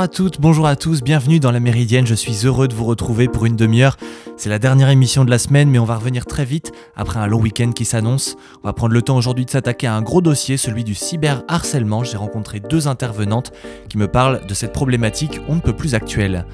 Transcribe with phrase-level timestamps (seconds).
[0.00, 2.86] Bonjour à toutes, bonjour à tous, bienvenue dans la Méridienne, je suis heureux de vous
[2.86, 3.98] retrouver pour une demi-heure.
[4.38, 7.26] C'est la dernière émission de la semaine mais on va revenir très vite après un
[7.26, 8.36] long week-end qui s'annonce.
[8.64, 12.02] On va prendre le temps aujourd'hui de s'attaquer à un gros dossier, celui du cyberharcèlement.
[12.02, 13.52] J'ai rencontré deux intervenantes
[13.90, 16.46] qui me parlent de cette problématique on ne peut plus actuelle.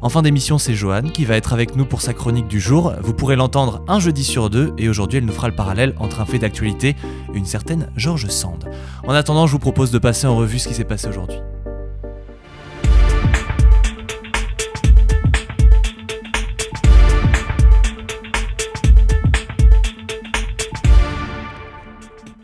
[0.00, 2.92] En fin d'émission, c'est Joanne qui va être avec nous pour sa chronique du jour.
[3.02, 6.20] Vous pourrez l'entendre un jeudi sur deux et aujourd'hui elle nous fera le parallèle entre
[6.20, 6.94] un fait d'actualité
[7.34, 8.70] et une certaine George Sand.
[9.04, 11.38] En attendant, je vous propose de passer en revue ce qui s'est passé aujourd'hui.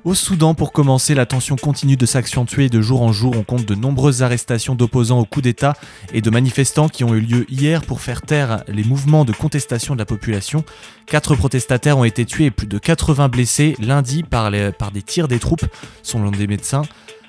[0.08, 3.34] Au Soudan, pour commencer, la tension continue de s'accentuer de jour en jour.
[3.36, 5.74] On compte de nombreuses arrestations d'opposants au coup d'État
[6.14, 9.92] et de manifestants qui ont eu lieu hier pour faire taire les mouvements de contestation
[9.92, 10.64] de la population.
[11.04, 15.38] Quatre protestataires ont été tués et plus de 80 blessés lundi par, des tirs des
[15.38, 15.66] troupes,
[16.02, 16.84] selon des médecins.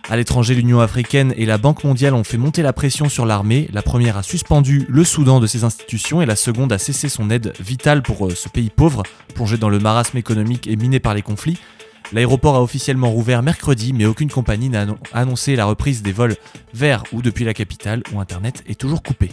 [0.09, 3.67] À l'étranger, l'Union africaine et la Banque mondiale ont fait monter la pression sur l'armée.
[3.73, 7.29] La première a suspendu le Soudan de ses institutions et la seconde a cessé son
[7.29, 9.03] aide vitale pour euh, ce pays pauvre,
[9.35, 11.57] plongé dans le marasme économique et miné par les conflits.
[12.11, 16.35] L'aéroport a officiellement rouvert mercredi, mais aucune compagnie n'a annoncé la reprise des vols
[16.73, 19.29] vers ou depuis la capitale où Internet est toujours coupé.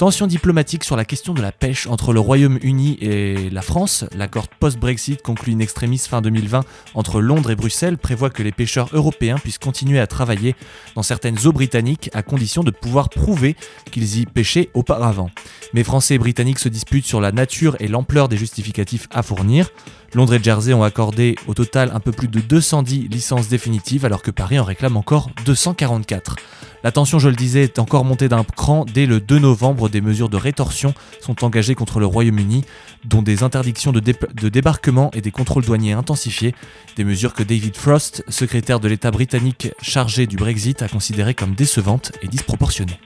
[0.00, 4.06] Tension diplomatique sur la question de la pêche entre le Royaume-Uni et la France.
[4.16, 8.88] L'accord post-Brexit conclu in extremis fin 2020 entre Londres et Bruxelles prévoit que les pêcheurs
[8.94, 10.56] européens puissent continuer à travailler
[10.94, 13.56] dans certaines eaux britanniques à condition de pouvoir prouver
[13.90, 15.30] qu'ils y pêchaient auparavant.
[15.74, 19.68] Mais Français et Britanniques se disputent sur la nature et l'ampleur des justificatifs à fournir.
[20.14, 24.22] Londres et Jersey ont accordé au total un peu plus de 210 licences définitives alors
[24.22, 26.36] que Paris en réclame encore 244.
[26.82, 28.86] La tension, je le disais, est encore montée d'un cran.
[28.86, 32.64] Dès le 2 novembre, des mesures de rétorsion sont engagées contre le Royaume-Uni,
[33.04, 36.54] dont des interdictions de, de, débarquement et des contrôles douaniers intensifiés,
[36.96, 41.54] des mesures que David Frost, secrétaire de l'État britannique chargé du Brexit, a considérées comme
[41.54, 42.98] décevantes et disproportionnées.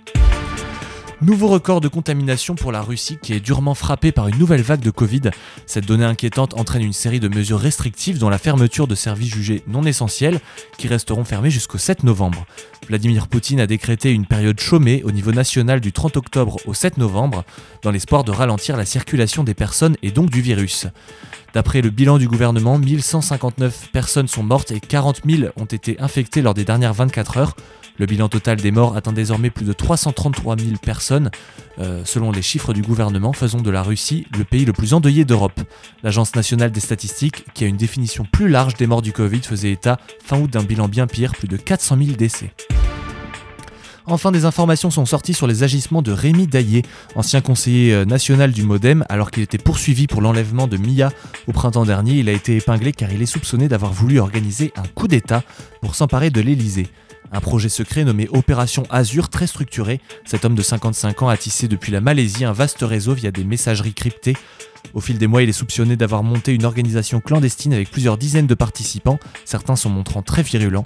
[1.24, 4.82] Nouveau record de contamination pour la Russie qui est durement frappée par une nouvelle vague
[4.82, 5.22] de Covid.
[5.64, 9.62] Cette donnée inquiétante entraîne une série de mesures restrictives dont la fermeture de services jugés
[9.66, 10.38] non essentiels
[10.76, 12.44] qui resteront fermés jusqu'au 7 novembre.
[12.88, 16.98] Vladimir Poutine a décrété une période chômée au niveau national du 30 octobre au 7
[16.98, 17.44] novembre
[17.80, 20.88] dans l'espoir de ralentir la circulation des personnes et donc du virus.
[21.54, 26.42] D'après le bilan du gouvernement, 1159 personnes sont mortes et 40 000 ont été infectées
[26.42, 27.56] lors des dernières 24 heures,
[27.98, 31.30] le bilan total des morts atteint désormais plus de 333 000 personnes,
[31.78, 35.24] euh, selon les chiffres du gouvernement, faisant de la Russie le pays le plus endeuillé
[35.24, 35.60] d'Europe.
[36.02, 39.72] L'Agence nationale des statistiques, qui a une définition plus large des morts du Covid, faisait
[39.72, 42.52] état fin août d'un bilan bien pire, plus de 400 000 décès.
[44.06, 46.82] Enfin, des informations sont sorties sur les agissements de Rémi Daillé,
[47.14, 51.10] ancien conseiller euh, national du Modem, alors qu'il était poursuivi pour l'enlèvement de Mia
[51.46, 52.18] au printemps dernier.
[52.18, 55.42] Il a été épinglé car il est soupçonné d'avoir voulu organiser un coup d'État
[55.80, 56.88] pour s'emparer de l'Élysée.
[57.32, 61.68] Un projet secret nommé Opération Azur, très structuré, cet homme de 55 ans a tissé
[61.68, 64.36] depuis la Malaisie un vaste réseau via des messageries cryptées.
[64.92, 68.46] Au fil des mois, il est soupçonné d'avoir monté une organisation clandestine avec plusieurs dizaines
[68.46, 70.84] de participants, certains sont montrant très virulents.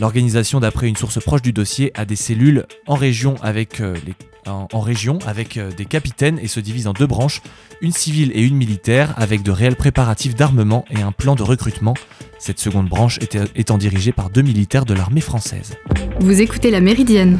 [0.00, 4.14] L'organisation, d'après une source proche du dossier, a des cellules en région avec euh, les
[4.46, 7.42] en, région avec euh, des capitaines et se divise en deux branches,
[7.80, 11.94] une civile et une militaire, avec de réels préparatifs d'armement et un plan de recrutement.
[12.38, 13.18] Cette seconde branche
[13.54, 15.76] étant dirigée par deux militaires de l'armée française.
[16.20, 17.38] Vous écoutez La Méridienne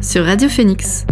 [0.00, 1.06] sur Radio Phoenix.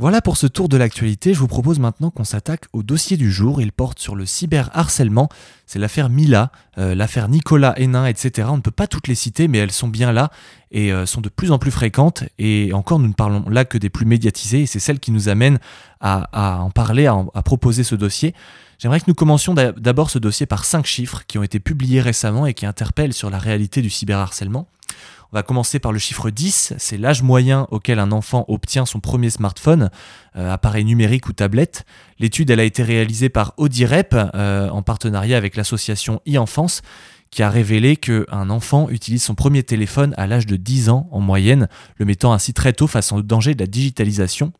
[0.00, 3.32] Voilà pour ce tour de l'actualité, je vous propose maintenant qu'on s'attaque au dossier du
[3.32, 3.60] jour.
[3.60, 5.28] Il porte sur le cyberharcèlement.
[5.66, 8.46] C'est l'affaire Mila, euh, l'affaire Nicolas Hénin, etc.
[8.48, 10.30] On ne peut pas toutes les citer, mais elles sont bien là
[10.70, 12.22] et euh, sont de plus en plus fréquentes.
[12.38, 15.28] Et encore, nous ne parlons là que des plus médiatisées, et c'est celle qui nous
[15.28, 15.58] amène
[16.00, 18.36] à, en parler, à, à, proposer ce dossier.
[18.78, 22.46] J'aimerais que nous commencions d'abord ce dossier par cinq chiffres qui ont été publiés récemment
[22.46, 24.68] et qui interpellent sur la réalité du cyberharcèlement.
[25.30, 28.98] On va commencer par le chiffre 10, c'est l'âge moyen auquel un enfant obtient son
[28.98, 29.90] premier smartphone,
[30.36, 31.84] euh, appareil numérique ou tablette.
[32.18, 36.80] L'étude elle a été réalisée par Audirep euh, en partenariat avec l'association e-enfance
[37.30, 41.20] qui a révélé qu'un enfant utilise son premier téléphone à l'âge de 10 ans en
[41.20, 44.54] moyenne, le mettant ainsi très tôt face au danger de la digitalisation.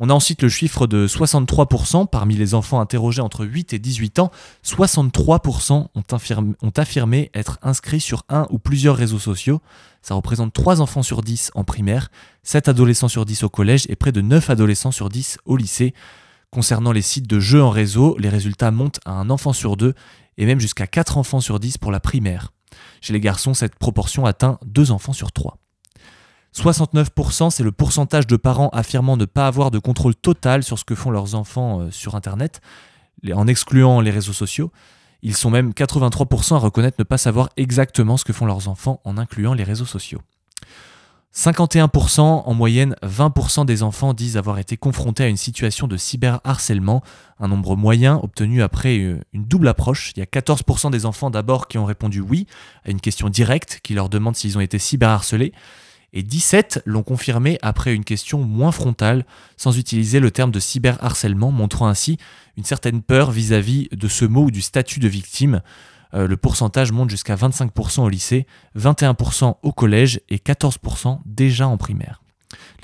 [0.00, 4.18] On a ensuite le chiffre de 63% parmi les enfants interrogés entre 8 et 18
[4.18, 4.32] ans.
[4.64, 9.60] 63% ont affirmé, être inscrits sur un ou plusieurs réseaux sociaux.
[10.02, 12.10] Ça représente 3 enfants sur 10 en primaire,
[12.42, 15.94] 7 adolescents sur 10 au collège et près de 9 adolescents sur 10 au lycée.
[16.50, 19.94] Concernant les sites de jeux en réseau, les résultats montent à un enfant sur 2
[20.38, 22.50] et même jusqu'à 4 enfants sur 10 pour la primaire.
[23.00, 25.58] Chez les garçons, cette proportion atteint 2 enfants sur 3.
[26.56, 30.84] 69%, c'est le pourcentage de parents affirmant ne pas avoir de contrôle total sur ce
[30.84, 32.60] que font leurs enfants euh, sur Internet,
[33.32, 34.70] en excluant les réseaux sociaux.
[35.22, 39.00] Ils sont même 83% à reconnaître ne pas savoir exactement ce que font leurs enfants
[39.04, 40.20] en incluant les réseaux sociaux.
[41.34, 47.02] 51% en moyenne, 20% des enfants disent avoir été confrontés à une situation de cyberharcèlement,
[47.40, 50.12] un nombre moyen obtenu après euh, une double approche.
[50.14, 52.46] Il y a 14% des enfants d'abord qui ont répondu oui
[52.84, 55.52] à une question directe qui leur demande s'ils ont été cyberharcelés,
[56.14, 59.26] et 17 l'ont confirmé après une question moins frontale,
[59.56, 62.18] sans utiliser le terme de cyberharcèlement, montrant ainsi
[62.56, 65.60] une certaine peur vis-à-vis de ce mot ou du statut de victime.
[66.14, 68.46] Euh, le pourcentage monte jusqu'à 25% au lycée,
[68.78, 72.22] 21% au collège et 14% déjà en primaire.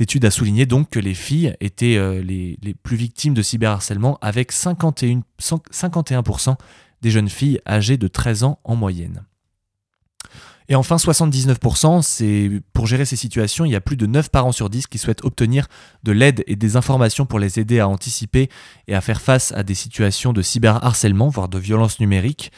[0.01, 4.53] L'étude a souligné donc que les filles étaient euh, les, plus victimes de cyberharcèlement avec
[4.53, 5.23] 51%,
[5.71, 6.23] 51
[7.03, 9.23] des jeunes filles âgées de 13 ans en moyenne.
[10.71, 14.53] Et enfin, 79%, c'est pour gérer ces situations, il y a plus de 9 parents
[14.53, 15.67] sur 10 qui souhaitent obtenir
[16.05, 18.49] de l'aide et des informations pour les aider à anticiper
[18.87, 22.53] et à faire face à des situations de cyberharcèlement, voire de violence numérique.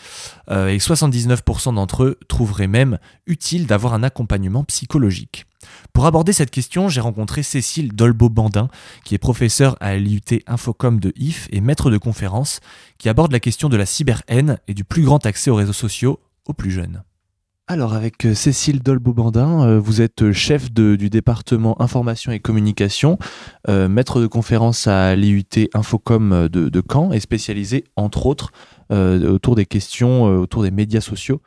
[0.50, 5.46] Euh, et 79% d'entre eux trouveraient même utile d'avoir un accompagnement psychologique.
[5.94, 8.68] Pour aborder cette question, j'ai rencontré Cécile Dolbeau-Bandin,
[9.06, 12.60] qui est professeure à l'IUT Infocom de IF et maître de conférence,
[12.98, 16.20] qui aborde la question de la cyberhaine et du plus grand accès aux réseaux sociaux
[16.46, 17.02] aux plus jeunes.
[17.68, 23.18] Alors avec euh, Cécile Dolbeau-Bandin, euh, vous êtes euh, chef du département information et communication,
[23.68, 28.50] maître de conférence à l'IUT Infocom de, Caen et spécialisé entre autres
[28.90, 31.40] autour des questions autour des médias sociaux.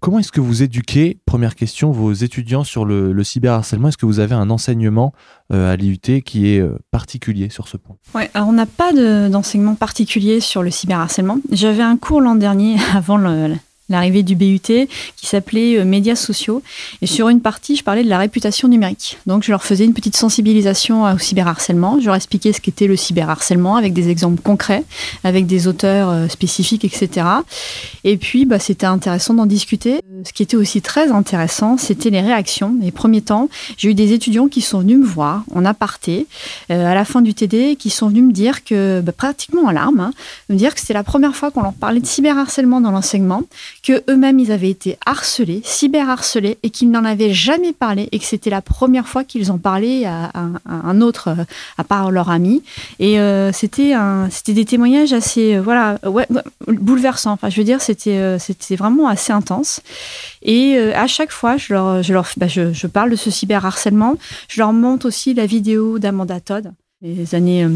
[0.00, 3.88] Comment est-ce que vous éduquez, première question, vos étudiants sur le, cyberharcèlement?
[3.88, 5.14] Est-ce que vous avez un enseignement
[5.50, 7.96] à l'IUT qui est particulier sur ce point?
[8.14, 11.38] Oui, alors on n'a pas d'enseignement particulier sur le cyberharcèlement.
[11.52, 13.54] J'avais un cours l'an dernier avant le,
[13.90, 16.62] l'arrivée du BUT, qui s'appelait euh, Médias sociaux.
[17.02, 19.18] Et sur une partie, je parlais de la réputation numérique.
[19.26, 21.98] Donc, je leur faisais une petite sensibilisation au cyberharcèlement.
[22.00, 24.84] Je leur expliquais ce qu'était le cyberharcèlement avec des exemples concrets,
[25.24, 27.26] avec des auteurs euh, spécifiques, etc.
[28.04, 30.00] Et puis, bah, c'était intéressant d'en discuter.
[30.20, 32.76] Euh, ce qui était aussi très intéressant, c'était les réactions.
[32.80, 36.26] Les premiers temps, j'ai eu des étudiants qui sont venus me voir en aparté
[36.68, 40.00] à la fin du TD, qui sont venus me dire que, bah, pratiquement en larmes,
[40.00, 40.12] hein,
[40.48, 43.42] me dire que c'était la première fois qu'on leur parlait de cyberharcèlement dans l'enseignement,
[43.82, 48.24] que eux-mêmes ils avaient été harcelés, cyberharcelés et qu'ils n'en avaient jamais parlé et que
[48.24, 50.30] c'était la première fois qu'ils en parlaient à,
[50.66, 51.44] un autre euh,
[51.78, 52.62] à part leur ami.
[52.98, 53.94] Et euh, c'était
[54.48, 55.98] des témoignages assez euh, voilà
[56.66, 57.32] bouleversants.
[57.32, 59.80] Enfin je veux dire c'était c'était vraiment assez intense
[60.42, 64.16] et à chaque fois je leur je leur bah, je, parle de ce cyberharcèlement.
[64.48, 66.72] Je leur montre aussi la vidéo d'Amanda Todd
[67.02, 67.66] les années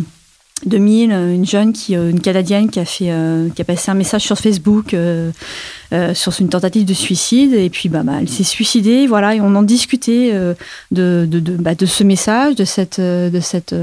[0.66, 3.94] 2000, euh, une jeune euh, une canadienne qui a fait, euh, qui a passé un
[3.94, 4.96] message sur Facebook
[6.14, 7.54] sur une tentative de suicide.
[7.54, 10.56] Et puis bah, bah elle s'est suicidée, voilà, et on en discutait de,
[10.90, 13.75] de, de, bah, de, ce message, de cette, de cette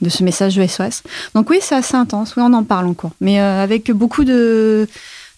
[0.00, 1.02] de ce message de SOS.
[1.34, 4.86] Donc oui, c'est assez intense, oui, on en parle encore, mais avec beaucoup de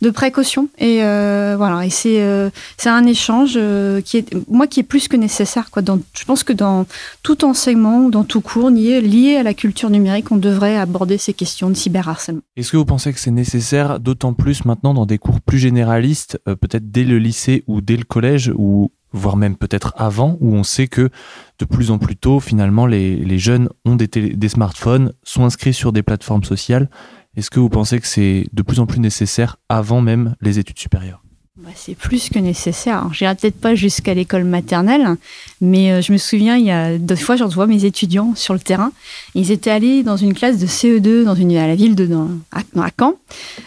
[0.01, 0.69] de précaution.
[0.79, 2.51] Et euh, voilà, et c'est euh,
[2.87, 5.71] un échange euh, qui est, moi, qui est plus que nécessaire.
[5.71, 5.83] Quoi.
[5.83, 6.87] Dans, je pense que dans
[7.23, 11.19] tout enseignement ou dans tout cours lié, lié à la culture numérique, on devrait aborder
[11.19, 12.43] ces questions de cyberharcèlement.
[12.57, 16.39] Est-ce que vous pensez que c'est nécessaire, d'autant plus maintenant dans des cours plus généralistes,
[16.45, 20.63] peut-être dès le lycée ou dès le collège, ou voire même peut-être avant, où on
[20.63, 21.11] sait que
[21.59, 25.75] de plus en plus tôt, finalement, les, les jeunes ont des, des smartphones, sont inscrits
[25.75, 26.89] sur des plateformes sociales
[27.37, 30.79] est-ce que vous pensez que c'est de plus en plus nécessaire avant même les études
[30.79, 31.23] supérieures?
[31.63, 33.09] Bah, c'est plus que nécessaire.
[33.13, 35.17] Je n'irai peut-être pas jusqu'à l'école maternelle,
[35.61, 38.55] mais euh, je me souviens, il y a deux fois, je vois mes étudiants sur
[38.55, 38.93] le terrain.
[39.35, 42.31] Ils étaient allés dans une classe de CE2 dans une, à la ville de dans,
[42.51, 42.63] à,
[42.99, 43.17] Caen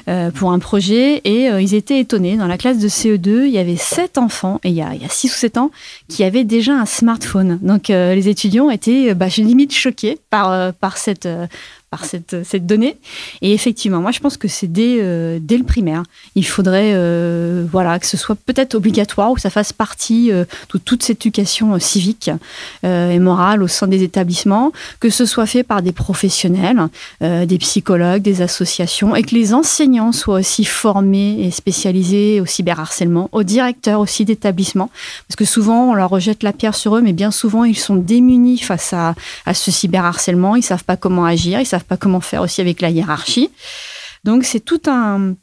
[0.08, 2.36] euh, pour un projet et euh, ils étaient étonnés.
[2.36, 5.02] Dans la classe de CE2, il y avait sept enfants, et il y a, il
[5.04, 5.70] y a six ou sept ans,
[6.08, 7.60] qui avaient déjà un smartphone.
[7.62, 11.28] Donc les étudiants étaient, bah, limite choqués par, par cette
[11.94, 12.98] par cette, cette, donnée.
[13.44, 16.02] Et effectivement, moi, je pense que c'est dès, euh, dès le primaire.
[16.34, 20.46] Il faudrait euh, voilà, que ce soit peut-être obligatoire ou que ça fasse partie euh,
[20.74, 22.32] de toute cette éducation civique
[22.84, 26.88] et morale au sein des établissements, que ce soit fait par des professionnels,
[27.22, 33.30] des psychologues, des associations, et que les enseignants soient aussi formés et spécialisés au cyberharcèlement,
[33.32, 34.90] aux directeurs aussi d'établissements,
[35.28, 37.96] parce que souvent, on leur rejette la pierre sur eux, mais bien souvent, ils sont
[37.96, 42.22] démunis face à, à ce cyberharcèlement, ils savent pas comment agir, ils savent pas comment
[42.22, 43.50] faire aussi avec la hiérarchie.
[44.24, 45.36] Donc c'est tout un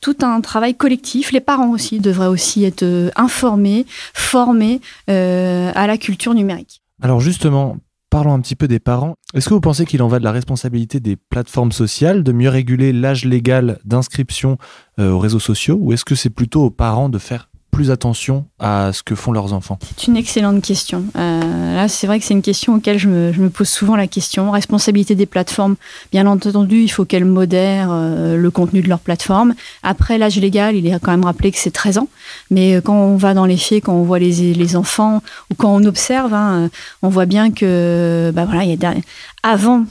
[0.00, 1.32] tout un travail collectif.
[1.32, 6.82] Les parents aussi devraient aussi être euh, informés, formés euh, à la culture numérique.
[7.02, 7.78] Alors justement,
[8.10, 9.14] parlons un petit peu des parents.
[9.34, 12.48] Est-ce que vous pensez qu'il en va de la responsabilité des plateformes sociales de mieux
[12.48, 14.58] réguler l'âge légal d'inscription
[14.98, 17.49] euh, aux réseaux sociaux ou est-ce que c'est plutôt aux parents de faire
[17.80, 21.02] plus attention à ce que font leurs enfants C'est une excellente question.
[21.16, 24.50] Euh, là, c'est vrai que c'est une question auquel je me, pose souvent la question.
[24.50, 25.76] Responsabilité des plateformes,
[26.12, 29.54] bien entendu, il faut qu'elles modèrent euh, le contenu de leur plateforme.
[29.82, 32.08] Après, l'âge légal, il est quand même rappelé que c'est 13 ans.
[32.50, 35.74] Mais quand on va dans les faits, quand on voit les, les enfants ou quand
[35.74, 36.68] on observe, hein,
[37.00, 38.94] on voit bien que, bah voilà, il y a
[39.42, 39.84] avant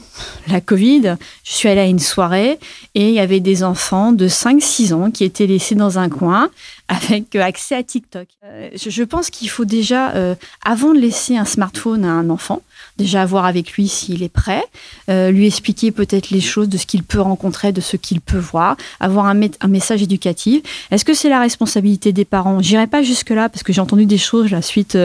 [0.46, 2.58] la Covid, je suis allée à une soirée
[2.94, 6.50] et il y avait des enfants de 5-6 ans qui étaient laissés dans un coin
[6.90, 8.26] avec euh, accès à TikTok.
[8.44, 12.62] Euh, je pense qu'il faut déjà, euh, avant de laisser un smartphone à un enfant,
[13.00, 14.62] déjà voir avec lui s'il est prêt,
[15.08, 18.76] lui expliquer peut-être les choses de ce qu'il peut rencontrer, de ce qu'il peut voir,
[19.00, 19.34] avoir un,
[19.68, 20.62] message éducatif.
[20.90, 22.60] Est-ce que c'est la responsabilité des parents?
[22.60, 24.98] J'irai pas jusque-là parce que j'ai entendu des choses la suite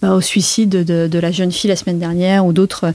[0.00, 2.92] bah, au suicide de, la jeune fille la semaine dernière ou d'autres.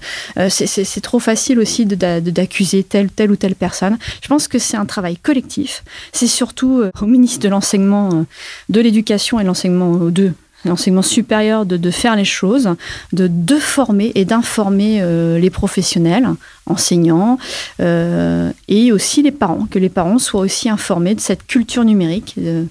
[0.50, 3.98] c'est trop facile aussi d'accuser telle, telle ou telle personne.
[4.22, 5.84] Je pense que c'est un travail collectif.
[6.12, 8.26] C'est surtout au ministre de l'enseignement
[8.70, 10.34] de l'éducation et l'enseignement de
[10.66, 12.70] l'enseignement supérieur de, faire les choses,
[13.14, 16.28] de, de former et d'informer euh, les professionnels,
[16.66, 17.38] enseignants
[17.80, 22.36] euh, et aussi les parents, que les parents soient aussi informés de cette culture numérique.
[22.38, 22.66] Euh,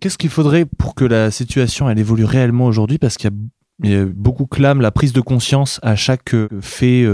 [0.00, 2.98] qu'est-ce qu'il faudrait pour que la situation elle évolue réellement aujourd'hui?
[2.98, 3.30] Parce qu'il
[3.84, 7.06] y, a beaucoup clament la prise de conscience à chaque fait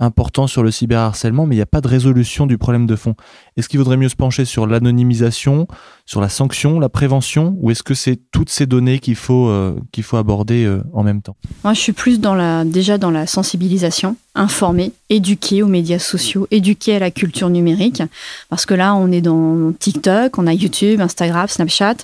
[0.00, 3.14] important sur le cyberharcèlement, mais il n'y a pas de résolution du problème de fond.
[3.56, 5.66] Est-ce qu'il vaudrait mieux se pencher sur l'anonymisation,
[6.06, 9.78] sur la sanction, la prévention, ou est-ce que c'est toutes ces données qu'il faut, euh,
[10.02, 11.36] faut aborder euh, en même temps?
[11.62, 16.48] Moi, je suis plus dans la, déjà dans la sensibilisation, informer, éduquer aux médias sociaux,
[16.50, 18.02] éduquer à la culture numérique,
[18.50, 21.96] parce que là, on est dans TikTok, on a YouTube, Instagram, Snapchat.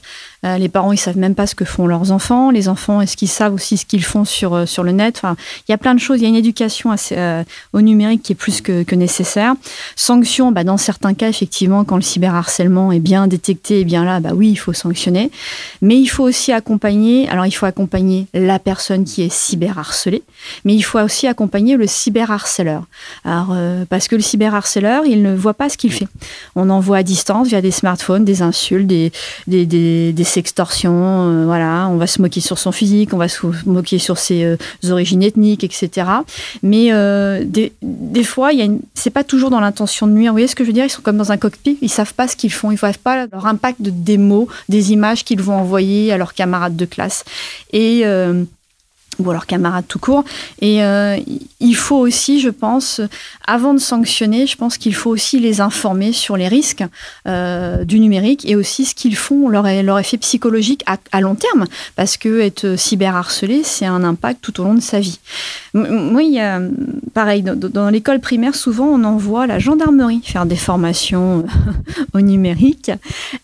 [0.46, 2.50] Euh, les parents, ils savent même pas ce que font leurs enfants.
[2.50, 5.20] Les enfants, est-ce qu'ils savent aussi ce qu'ils font sur, sur le net?
[5.68, 6.20] Il y a plein de choses.
[6.20, 7.14] Il y a une éducation assez,
[7.74, 9.54] au numérique qui est plus que, nécessaire.
[9.96, 14.04] Sanction, bah, dans certains cas, effectivement, quand le cyberharcèlement est bien détecté, et eh bien
[14.04, 15.30] là, bah oui, il faut sanctionner.
[15.82, 20.22] Mais il faut aussi accompagner, alors il faut accompagner la personne qui est cyberharcelée,
[20.64, 21.86] mais il faut aussi accompagner le
[22.20, 22.84] cyberharceleur.
[23.24, 26.08] Alors, euh, parce que le cyberharceleur, il ne voit pas ce qu'il fait.
[26.54, 29.12] On envoie à distance via des smartphones des insultes, des,
[29.46, 29.66] des,
[30.12, 31.88] des, sextorsions, euh, voilà.
[31.88, 34.56] On va se moquer sur son physique, on va se moquer sur ses euh,
[34.90, 36.06] origines ethniques, etc.
[36.62, 36.90] Mais
[37.44, 38.50] des, des fois,
[38.94, 40.32] c'est pas toujours dans l'intention de nuire.
[40.32, 40.84] Vous voyez ce que je veux dire?
[40.84, 42.92] Ils sont comme dans un cockpit, ils savent pas ce qu'ils font, ils ne voient
[43.02, 46.84] pas leur impact de des mots, des images qu'ils vont envoyer à leurs camarades de
[46.84, 47.24] classe.
[47.72, 48.04] Et
[49.28, 50.24] ou leurs camarades tout court.
[50.60, 51.16] Et euh,
[51.60, 53.00] il faut aussi, je pense,
[53.46, 56.84] avant de sanctionner, je pense qu'il faut aussi les informer sur les risques
[57.26, 61.66] euh, du numérique et aussi ce qu'ils font, leur, leur effet psychologique à, long terme,
[61.96, 65.18] parce que être cyberharcelé, c'est un impact tout au long de sa vie.
[65.74, 66.60] Moi, il y a,
[67.14, 71.44] pareil, dans, l'école primaire, souvent, on envoie la gendarmerie faire des formations
[72.14, 72.90] au numérique.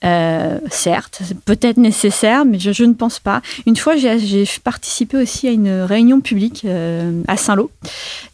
[0.05, 3.43] Euh, certes, peut-être nécessaire, mais je, ne pense pas.
[3.67, 7.71] Une fois, j'ai participé aussi à une réunion publique euh, à Saint-Lô.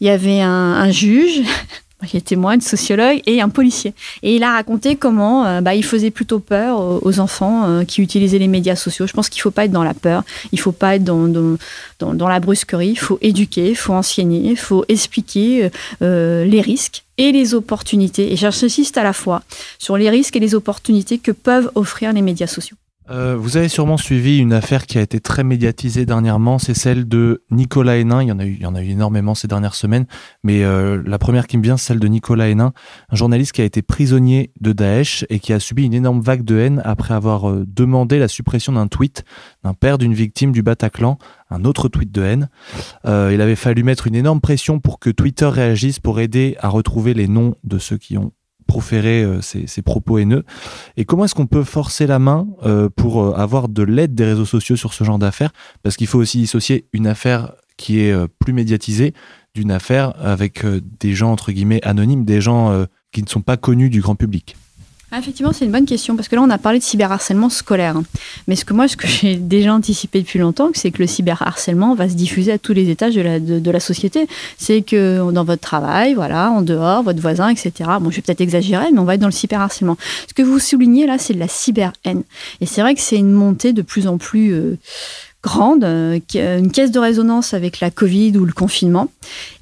[0.01, 1.41] Il y avait un, juge
[2.07, 3.93] qui est témoin, un sociologue et un policier.
[4.21, 8.01] Et il a raconté comment euh, bah, il faisait plutôt peur aux, enfants euh, qui
[8.01, 9.07] utilisaient les médias sociaux.
[9.07, 11.03] Je pense qu'il ne faut pas être dans la peur, il ne faut pas être
[11.03, 11.57] dans,
[11.99, 15.69] la brusquerie, il faut éduquer, il faut enseigner, il faut expliquer
[16.01, 18.33] les risques et les opportunités.
[18.33, 19.43] Et j'insiste à la fois
[19.79, 22.75] sur les risques et les opportunités que peuvent offrir les médias sociaux.
[23.09, 27.07] Euh, vous avez sûrement suivi une affaire qui a été très médiatisée dernièrement, c'est celle
[27.07, 28.21] de Nicolas Hénin.
[28.21, 30.05] Il y en a eu, il y en a eu énormément ces dernières semaines,
[30.43, 32.71] mais euh, la première qui me vient, c'est celle de Nicolas Hénin,
[33.09, 36.43] un journaliste qui a été prisonnier de Daesh et qui a subi une énorme vague
[36.43, 39.25] de haine après avoir euh, demandé la suppression d'un tweet
[39.63, 41.17] d'un père d'une victime du Bataclan,
[41.49, 42.49] un autre tweet de haine.
[43.05, 47.13] il avait fallu mettre une énorme pression pour que Twitter réagisse pour aider à retrouver
[47.13, 48.31] les noms de ceux qui ont
[48.65, 50.43] proférer euh, ces, propos haineux
[50.97, 54.25] Et comment est-ce qu'on peut forcer la main euh, pour euh, avoir de l'aide des
[54.25, 55.51] réseaux sociaux sur ce genre d'affaires?
[55.83, 59.13] Parce qu'il faut aussi dissocier une affaire qui est plus médiatisée
[59.55, 60.63] d'une affaire avec
[60.99, 64.55] des gens entre guillemets anonymes, des gens qui ne sont pas connus du grand public.
[65.15, 68.01] Ah, effectivement, c'est une bonne question parce que là, on a parlé de cyberharcèlement scolaire.
[68.47, 71.93] Mais ce que moi, ce que j'ai déjà anticipé depuis longtemps, c'est que le cyberharcèlement
[71.93, 74.27] va se diffuser à tous les étages de la, société.
[74.57, 77.91] C'est que dans votre travail, voilà, en dehors, votre voisin, etc.
[78.01, 79.97] Bon, je vais peut-être exagérer, mais on va être dans le cyberharcèlement.
[80.27, 82.23] Ce que vous soulignez là, c'est de la cyber-haine.
[82.59, 84.79] Et c'est vrai que c'est une montée de plus en plus euh,
[85.43, 89.09] grande, euh, une caisse de résonance avec la Covid ou le confinement.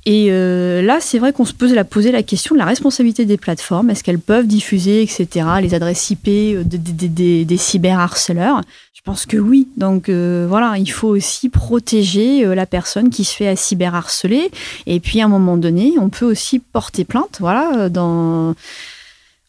[0.05, 3.25] Et euh, là, c'est vrai qu'on se pose la, poser la question de la responsabilité
[3.25, 3.89] des plateformes.
[3.89, 8.61] Est-ce qu'elles peuvent diffuser, etc., les adresses IP euh, des, des cyberharceleurs?
[8.93, 9.67] Je pense que oui.
[9.77, 14.51] Donc voilà, il faut aussi protéger la personne qui se fait cyberharceler.
[14.85, 17.37] Et puis à un moment donné, on peut aussi porter plainte.
[17.39, 18.53] Voilà, dans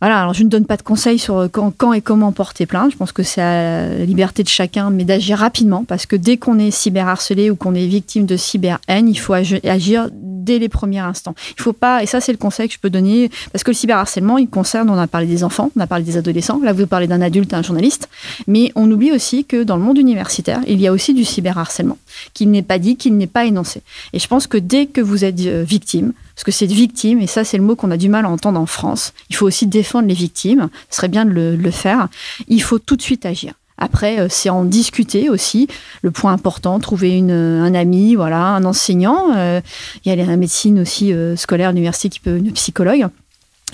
[0.03, 2.91] voilà, alors je ne donne pas de conseils sur quand, quand, et comment porter plainte.
[2.91, 6.39] Je pense que c'est à la liberté de chacun, mais d'agir rapidement, parce que dès
[6.39, 10.11] qu'on est cyberharcelé ou qu'on est victime de cyber-haine, il faut agir
[10.43, 11.35] dès les premiers instants.
[11.57, 13.77] Il faut pas, et ça c'est le conseil que je peux donner, parce que le
[13.77, 16.87] cyberharcèlement, il concerne, on a parlé des enfants, on a parlé des adolescents, là vous
[16.87, 18.09] parlez d'un adulte, un journaliste,
[18.47, 21.99] mais on oublie aussi que dans le monde universitaire, il y a aussi du cyberharcèlement,
[22.35, 23.83] qu'il n'est pas dit, qu'il n'est pas énoncé.
[24.13, 27.27] Et je pense que dès que vous êtes euh, victime, parce que c'est victime, et
[27.27, 29.67] ça c'est le mot qu'on a du mal à entendre en France, il faut aussi
[29.67, 32.09] défendre les victimes, ce serait bien de le, faire,
[32.49, 33.55] il faut tout de suite agir.
[33.83, 35.67] Après, euh, c'est en discuter aussi.
[36.03, 39.35] Le point important, trouver une, un ami, voilà, un enseignant.
[39.37, 39.61] Euh,
[40.05, 43.09] il y a la médecine aussi euh, scolaire, université qui peut, une psychologue.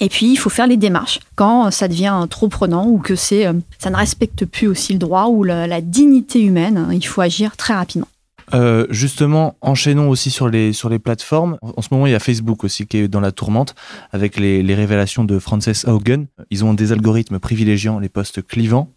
[0.01, 3.47] Et puis, il faut faire les démarches quand ça devient trop prenant ou que c'est,
[3.79, 6.89] ça ne respecte plus aussi le droit ou la dignité humaine.
[6.93, 8.07] Il faut agir très rapidement.
[8.55, 11.59] Euh, justement, enchaînons aussi sur les, sur les plateformes.
[11.63, 13.75] En ce moment, il y a Facebook aussi qui est dans la tourmente
[14.13, 16.27] avec les, révélations de Frances Haugen.
[16.51, 18.91] Ils ont des algorithmes privilégiant les posts clivants,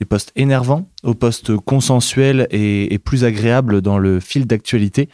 [0.00, 5.08] les posts énervants, aux posts consensuels et, et plus agréables dans le fil d'actualité.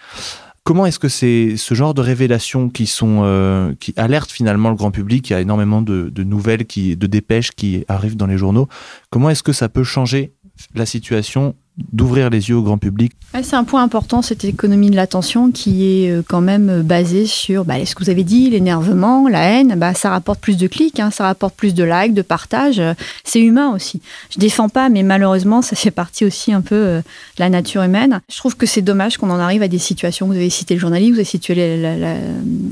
[0.62, 4.74] Comment est-ce que c'est ce genre de révélations qui sont euh, qui alertent finalement le
[4.74, 5.30] grand public?
[5.30, 8.66] Il y a énormément de, de nouvelles, qui, de dépêches qui arrivent dans les journaux.
[9.10, 10.32] Comment est-ce que ça peut changer
[10.74, 11.54] la situation
[11.92, 13.12] d'ouvrir les yeux au grand public.
[13.42, 17.26] c'est un point important, cette économie de l'attention qui est euh, quand même euh, basée
[17.26, 20.66] sur bah, ce que vous avez dit, l'énervement, la haine, bah, ça rapporte plus de
[20.68, 22.80] clics, hein, ça rapporte plus de likes, de partages.
[23.24, 24.00] C'est humain aussi.
[24.30, 27.82] Je défends pas, mais malheureusement, ça fait partie aussi un peu euh, de la nature
[27.82, 28.20] humaine.
[28.30, 30.26] Je trouve que c'est dommage qu'on en arrive à des situations.
[30.26, 31.54] Vous avez cité le journaliste, vous avez cité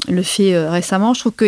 [0.09, 1.13] le fait récemment.
[1.13, 1.45] Je trouve que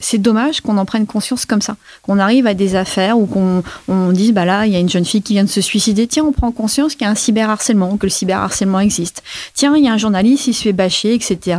[0.00, 3.62] c'est dommage qu'on en prenne conscience comme ça, qu'on arrive à des affaires où qu'on
[3.88, 6.06] on dise bah là il y a une jeune fille qui vient de se suicider,
[6.06, 9.22] tiens on prend conscience qu'il y a un cyberharcèlement, que le cyberharcèlement existe.
[9.54, 11.58] Tiens il y a un journaliste qui se fait bâcher, etc.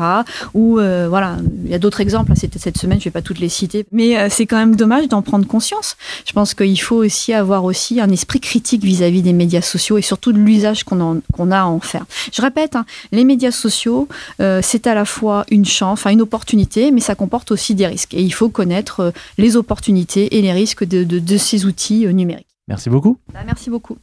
[0.54, 2.32] Ou euh, voilà il y a d'autres exemples.
[2.36, 5.08] C'était cette semaine, je vais pas toutes les citer, mais euh, c'est quand même dommage
[5.08, 5.98] d'en prendre conscience.
[6.26, 10.02] Je pense qu'il faut aussi avoir aussi un esprit critique vis-à-vis des médias sociaux et
[10.02, 11.22] surtout de l'usage qu'on
[11.52, 12.06] a à en faire.
[12.32, 14.08] Je répète, hein, les médias sociaux
[14.42, 17.88] euh, c'est à la fois une chance, enfin une opportunité, mais ça comporte aussi des
[17.88, 18.14] risques.
[18.30, 22.46] Il faut connaître euh, les opportunités et les risques de, ces outils euh, numériques.
[22.68, 23.18] Merci beaucoup.
[23.34, 23.98] Bah, merci beaucoup.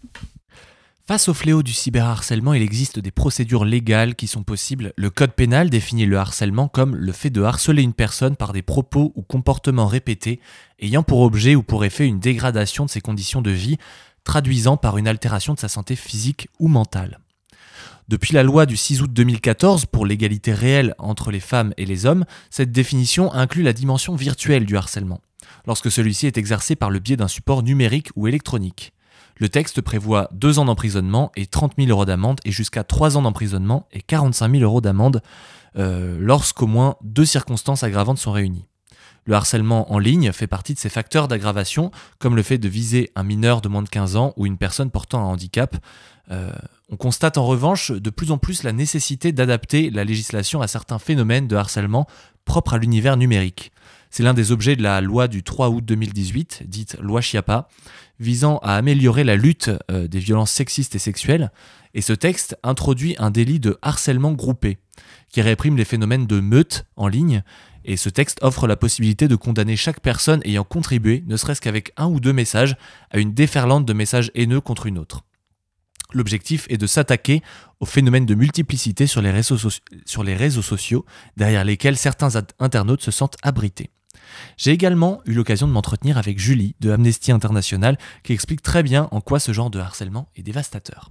[1.07, 4.93] Face au fléau du cyberharcèlement, il existe des procédures légales qui sont possibles.
[4.97, 8.63] Le code pénal définit le harcèlement comme le fait de harceler une personne par des
[8.63, 10.41] propos ou comportements répétés
[10.81, 13.77] ayant pour objet ou pour effet une dégradation de ses conditions de vie,
[14.25, 17.21] traduisant par une altération de sa santé physique ou mentale.
[18.09, 22.07] Depuis la loi du 6 août 2014 pour l'égalité réelle entre les femmes et les
[22.07, 25.21] hommes, cette définition inclut la dimension virtuelle du harcèlement,
[25.67, 28.93] lorsque celui-ci est exercé par le biais d'un support numérique ou électronique.
[29.39, 33.23] Le texte prévoit 2 ans d'emprisonnement et 30 000 euros d'amende et jusqu'à 3 ans
[33.23, 35.21] d'emprisonnement et 45 000 euros d'amende
[35.77, 38.69] euh, lorsqu'au moins deux circonstances aggravantes sont réunies.
[39.27, 43.11] Le harcèlement en ligne fait partie de ces facteurs d'aggravation, comme le fait de viser
[43.17, 45.77] un mineur de moins de 15 ans ou une personne portant un handicap.
[46.31, 46.51] Euh,
[46.91, 50.99] on constate en revanche de plus en plus la nécessité d'adapter la législation à certains
[50.99, 52.07] phénomènes de harcèlement
[52.45, 53.73] propres à l'univers numérique.
[54.11, 57.69] C'est l'un des objets de la loi du 3 août 2018, dite loi Chiappa,
[58.21, 61.51] visant à améliorer la lutte euh, des violences sexistes et sexuelles,
[61.95, 64.79] et ce texte introduit un délit de harcèlement groupé,
[65.31, 67.43] qui réprime les phénomènes de meute en ligne,
[67.87, 71.93] et ce texte offre la possibilité de condamner chaque personne ayant contribué, ne serait-ce qu'avec
[71.97, 72.77] un ou deux messages,
[73.11, 75.25] à une déferlante de messages haineux contre une autre.
[76.13, 77.43] L'objectif est de s'attaquer
[77.81, 81.05] au phénomène de multiplicité sur les, réseaux sociaux,
[81.37, 83.91] derrière lesquels certains internautes se sentent abrités.
[84.57, 89.09] J'ai également eu l'occasion de m'entretenir avec Julie de Amnesty International qui explique très bien
[89.11, 91.11] en quoi ce genre de harcèlement est dévastateur.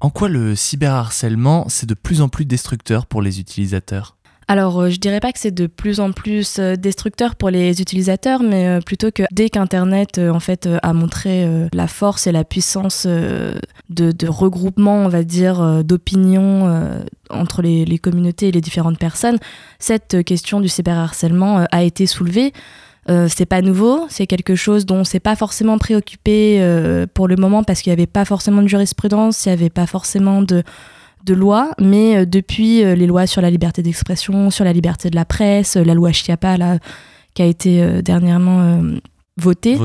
[0.00, 4.16] En quoi le cyberharcèlement c'est de plus en plus destructeur pour les utilisateurs?
[4.46, 7.80] Alors, euh, je dirais pas que c'est de plus en plus euh, destructeur pour les
[7.80, 12.44] utilisateurs, mais euh, plutôt que dès qu'Internet en fait a montré la force et la
[12.44, 19.38] puissance de, regroupement, on va dire, d'opinion entre les, les, communautés et les différentes personnes,
[19.78, 22.52] cette question du cyberharcèlement a été soulevée.
[23.28, 26.60] c'est pas nouveau, c'est quelque chose dont on s'est pas forcément préoccupé
[27.14, 29.86] pour le moment parce qu'il n'y avait pas forcément de jurisprudence, il n'y avait pas
[29.86, 30.62] forcément de
[31.24, 35.10] de loi, mais euh, depuis euh, les lois sur la liberté d'expression, sur la liberté
[35.10, 36.78] de la presse, euh, la loi Chiapa là,
[37.34, 38.80] qui a été dernièrement
[39.36, 39.76] votée,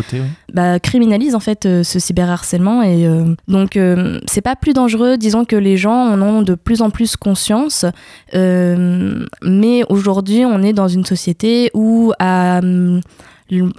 [0.54, 2.84] bah, criminalise en fait ce cyberharcèlement.
[2.84, 3.10] Et
[3.47, 3.80] donc
[4.28, 7.86] c'est pas plus dangereux disons que les gens en ont de plus en plus conscience.
[8.32, 12.62] Mais aujourd'hui on est dans une société où à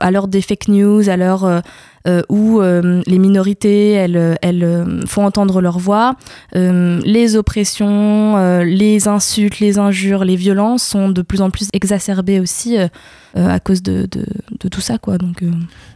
[0.01, 1.63] à l'heure des fake news, à l'heure
[2.29, 6.17] où les minorités, elles, elles font entendre leur voix.
[6.55, 12.77] les oppressions, les insultes, les injures, les violences sont de plus en plus exacerbées aussi
[13.35, 14.27] à cause de, de,
[14.61, 14.99] de, tout ça.
[14.99, 15.19] Quoi.
[15.19, 15.45] Donc,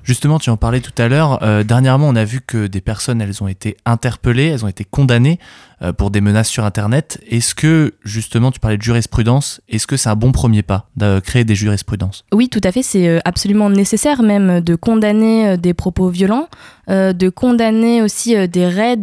[0.02, 1.40] Justement, tu en parlais tout à l'heure.
[1.64, 5.38] dernièrement, on a vu que des personnes, elles ont été interpellées, elles ont été condamnées
[5.96, 7.20] pour des menaces sur Internet.
[7.28, 11.20] Est-ce que, justement, tu parlais de jurisprudence, est-ce que c'est un bon premier pas de
[11.20, 12.24] créer des jurisprudences?
[12.32, 12.82] Oui, tout à fait.
[12.82, 16.48] C'est euh, absolument nécessaire même de condamner euh, des propos violents,
[16.90, 18.96] euh, de condamner aussi des raids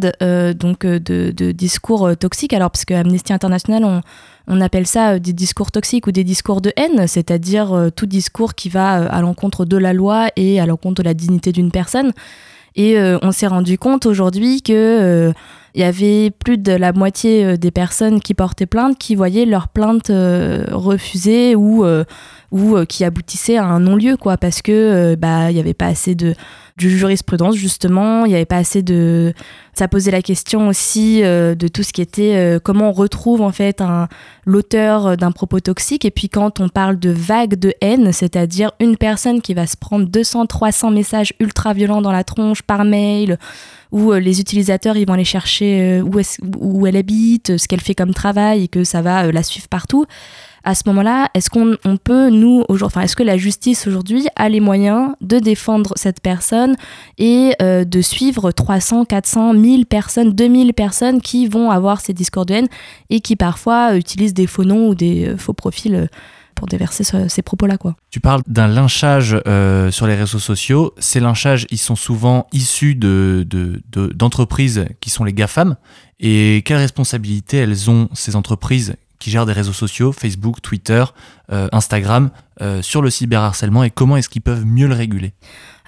[0.54, 2.52] donc de, discours toxiques.
[2.52, 4.00] Alors, parce que Amnesty International, on,
[4.46, 8.68] on appelle ça des discours toxiques ou des discours de haine, c'est-à-dire tout discours qui
[8.68, 12.12] va à l'encontre de la loi et à l'encontre de la dignité d'une personne.
[12.76, 15.32] Et on s'est rendu compte aujourd'hui que
[15.74, 19.46] il y avait plus de la moitié euh, des personnes qui portaient plainte qui voyaient
[19.46, 22.04] leur plainte euh, refusée ou, euh,
[22.50, 26.14] ou qui aboutissaient à un non-lieu, quoi, parce que bah il n'y avait pas assez
[26.14, 26.34] de,
[26.78, 29.32] de jurisprudence justement, il n'y avait pas assez de.
[29.74, 33.80] Ça posait la question aussi de tout ce qui était comment on retrouve en fait
[33.80, 34.08] un
[34.44, 38.96] l'auteur d'un propos toxique et puis quand on parle de vague de haine, c'est-à-dire une
[38.96, 43.38] personne qui va se prendre 200, 300 messages ultra violents dans la tronche par mail
[43.92, 46.20] où euh, les utilisateurs ils vont aller chercher euh, où,
[46.58, 49.68] où elle habite, ce qu'elle fait comme travail et que ça va euh, la suivre
[49.68, 50.06] partout.
[50.64, 54.60] À ce moment-là, est-ce qu'on peut, nous, enfin, est-ce que la justice aujourd'hui a les
[54.60, 56.76] moyens de défendre cette personne
[57.18, 62.54] et de suivre 300, 400, 1000 personnes, 2000 personnes qui vont avoir ces discours de
[62.54, 62.68] haine
[63.10, 66.08] et qui parfois utilisent des faux noms ou des faux profils
[66.54, 67.76] pour déverser ces propos-là.
[68.10, 70.94] Tu parles d'un lynchage euh, sur les réseaux sociaux.
[70.98, 73.46] Ces lynchages, ils sont souvent issus de,
[74.14, 75.76] d'entreprises qui sont les GAFAM.
[76.20, 81.04] Et quelle responsabilité elles ont, ces entreprises qui gèrent des réseaux sociaux, Facebook, Twitter,
[81.52, 82.30] euh, Instagram,
[82.60, 85.32] euh, sur le cyberharcèlement et comment est-ce qu'ils peuvent mieux le réguler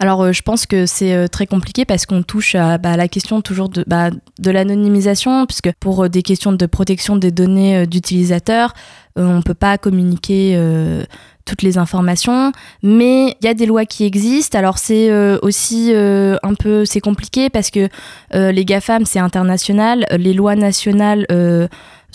[0.00, 3.68] alors je pense que c'est très compliqué parce qu'on touche à bah, la question toujours
[3.68, 8.74] de, bah, de l'anonymisation, puisque pour des questions de protection des données d'utilisateurs,
[9.18, 11.04] euh, on ne peut pas communiquer euh,
[11.44, 12.50] toutes les informations,
[12.82, 14.58] mais il y a des lois qui existent.
[14.58, 17.88] Alors c'est euh, aussi un peu c'est compliqué parce que
[18.32, 21.26] les GAFAM c'est international, les lois nationales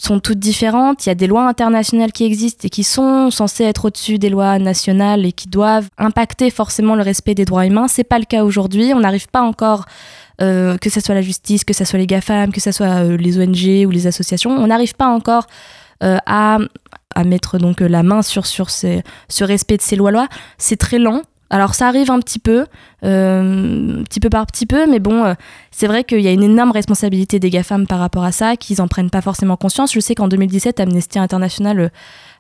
[0.02, 1.06] sont toutes différentes.
[1.06, 4.30] Il y a des lois internationales qui existent et qui sont censées être au-dessus des
[4.30, 7.88] lois nationales et qui doivent impacter forcément le respect des droits humains.
[7.88, 8.94] C'est pas le cas aujourd'hui.
[8.94, 9.86] On n'arrive pas encore,
[10.40, 13.88] que ce soit la justice, que ce soit les GAFAM, que ce soit les ONG
[13.88, 15.48] ou les associations, on n'arrive pas encore
[16.02, 16.60] à
[17.16, 20.28] à mettre donc la main sur, sur ce respect de ces lois-là.
[20.58, 21.22] C'est très lent.
[21.50, 22.66] Alors ça arrive un petit peu,
[23.04, 25.34] euh, petit peu par petit peu, mais bon, euh,
[25.72, 28.82] c'est vrai qu'il y a une énorme responsabilité des GAFAM par rapport à ça, qu'ils
[28.82, 29.92] en prennent pas forcément conscience.
[29.94, 31.90] Je sais qu'en 2017, Amnesty International euh,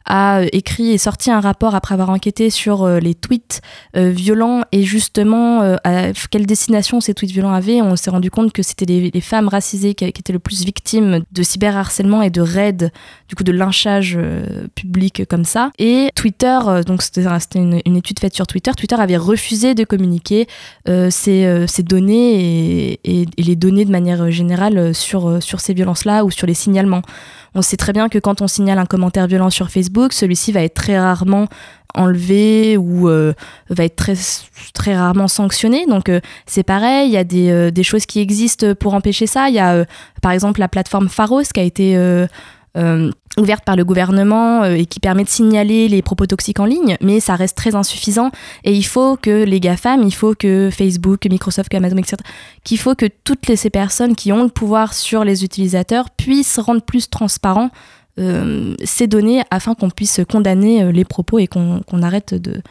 [0.06, 3.62] a écrit et sorti un rapport après avoir enquêté sur euh, les tweets
[3.96, 7.82] euh, violents et justement euh, à quelle destination ces tweets violents avaient.
[7.82, 11.44] On s'est rendu compte que c'était les, femmes racisées qui, étaient le plus victimes de
[11.44, 12.92] cyberharcèlement et de raids,
[13.28, 14.18] du coup de lynchage
[14.76, 15.72] public comme ça.
[15.78, 17.24] Et Twitter, donc c'était
[17.56, 20.48] une, étude faite sur Twitter, Twitter avait refusé de communiquer
[21.10, 26.32] ces, données et, et, et, les données de manière générale sur, sur ces violences-là ou
[26.32, 27.02] sur les signalements.
[27.56, 30.64] On sait très bien que quand on signale un commentaire violent sur Facebook, celui-ci va
[30.64, 31.48] être très rarement
[31.96, 33.34] enlevé ou euh,
[33.70, 34.14] va être très,
[34.74, 35.86] très rarement sanctionné.
[35.88, 39.28] Donc euh, c'est pareil, il y a des, euh, des, choses qui existent pour empêcher
[39.28, 39.50] ça.
[39.50, 39.86] Il y a
[40.22, 42.28] par exemple la plateforme Pharos qui a été euh,
[43.40, 46.98] ouverte par le gouvernement euh, et qui permet de signaler les propos toxiques en ligne,
[47.02, 48.32] mais ça reste très insuffisant
[48.64, 52.18] et il faut que les GAFAM, il faut que Facebook, Microsoft, Amazon, etc.,
[52.64, 56.82] qu'il faut que toutes ces personnes qui ont le pouvoir sur les utilisateurs puissent rendre
[56.82, 57.70] plus transparent
[58.20, 62.62] euh, ces données afin qu'on puisse condamner les propos et qu'on arrête de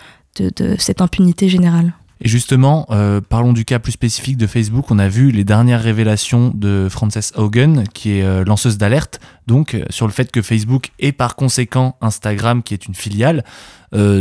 [0.79, 1.93] cette impunité générale.
[2.21, 4.91] Et justement, euh, parlons du cas plus spécifique de Facebook.
[4.91, 9.75] On a vu les dernières révélations de Frances Haugen, qui est euh, lanceuse d'alerte, donc
[9.75, 13.45] euh, sur le fait que Facebook et par conséquent Instagram, qui est une filiale,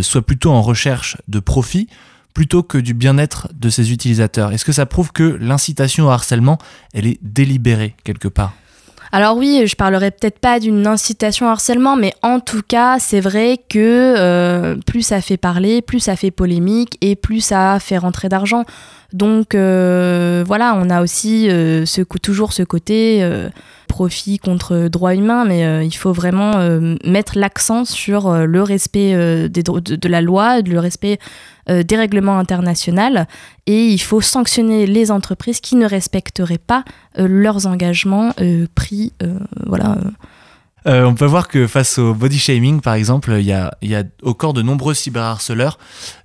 [0.01, 1.87] soit plutôt en recherche de profit
[2.33, 4.53] plutôt que du bien-être de ses utilisateurs.
[4.53, 6.59] Est-ce que ça prouve que l'incitation au harcèlement,
[6.93, 8.53] elle est délibérée quelque part?
[9.11, 13.21] Alors oui, je parlerai peut-être pas d'une incitation au harcèlement, mais en tout cas, c'est
[13.21, 17.97] vrai que euh, plus ça fait parler, plus ça fait polémique et plus ça fait
[17.97, 18.65] rentrer d'argent.
[19.13, 21.85] Donc euh, voilà, on a aussi euh,
[22.21, 23.27] toujours ce côté
[23.87, 26.55] profit contre droit humain, mais il faut vraiment
[27.03, 31.19] mettre l'accent sur le respect de, la loi, le respect
[31.67, 33.23] des règlements internationaux,
[33.65, 36.83] et il faut sanctionner les entreprises qui ne respecteraient pas
[37.17, 38.33] leurs engagements
[38.75, 39.13] pris
[40.85, 44.33] Euh, on peut voir que face au body shaming, par exemple, il y a, au
[44.33, 45.79] corps de nombreux cyberharceleurs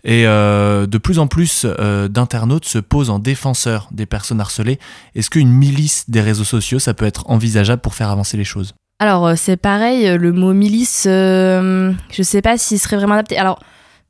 [0.04, 4.78] et euh, de plus en plus euh, d'internautes se posent en défenseurs des personnes harcelées.
[5.14, 8.74] Est-ce qu'une milice des réseaux sociaux, ça peut être envisageable pour faire avancer les choses?
[9.00, 13.36] Alors, c'est pareil, le mot milice, je ne sais pas s'il serait vraiment adapté.
[13.36, 13.58] Alors,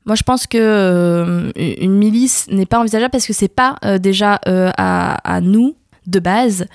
[0.05, 5.41] moi, je pense que une milice n'est pas envisageable parce que c'est pas déjà à,
[5.41, 5.75] nous
[6.05, 6.67] de base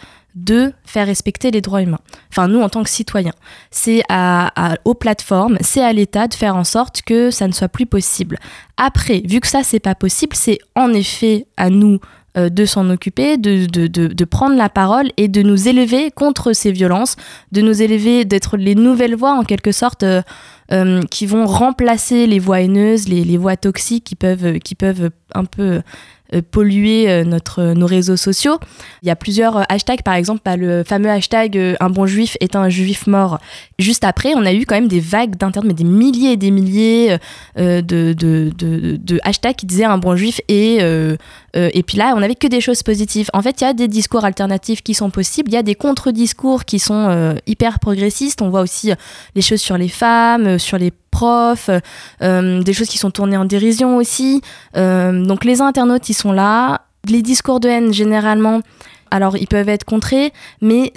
[0.45, 2.01] de faire respecter les droits humains.
[2.31, 3.33] Enfin, nous, en tant que citoyens.
[3.71, 7.69] C'est à, aux plateformes, c'est à l'État de faire en sorte que ça ne soit
[7.69, 8.39] plus possible.
[8.77, 11.99] Après, vu que ça, c'est pas possible, c'est en effet à nous
[12.37, 16.53] euh, de s'en occuper, de, de, de, prendre la parole et de nous élever contre
[16.53, 17.17] ces violences,
[17.53, 20.21] de nous élever, d'être les nouvelles voix en quelque sorte euh,
[20.71, 25.11] euh, qui vont remplacer les voix haineuses, les, les voix toxiques qui peuvent, qui peuvent
[25.35, 25.81] un peu
[26.51, 28.59] polluer euh, notre, nos réseaux sociaux.
[29.03, 32.37] Il y a plusieurs euh, hashtags, par exemple, bah, le fameux hashtag un bon juif
[32.41, 33.39] est un juif mort.
[33.79, 36.51] Juste après, on a eu quand même des vagues d'internet, mais des milliers et des
[36.51, 37.17] milliers
[37.57, 40.41] de, de, de, de, hashtags qui disaient un bon juif
[41.55, 43.29] et, et puis là, on n'avait que des choses positives.
[43.33, 45.75] En fait, il y a des discours alternatifs qui sont possibles, il y a des
[45.75, 48.43] contre-discours qui sont hyper progressistes.
[48.43, 48.93] On voit aussi
[49.35, 51.71] les choses sur les femmes, sur les profs,
[52.23, 54.41] euh, des choses qui sont tournées en dérision aussi.
[54.77, 56.83] Euh, donc les internautes, ils sont là.
[57.09, 58.61] Les discours de haine, généralement,
[59.11, 60.93] alors ils peuvent être contrés, mais